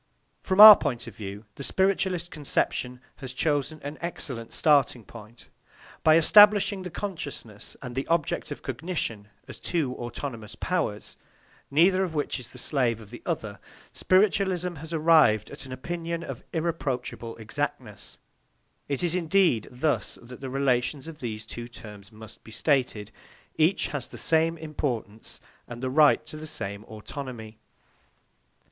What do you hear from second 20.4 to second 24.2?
the relations of these two terms must be stated; each has the